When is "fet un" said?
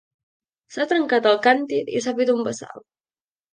2.23-2.43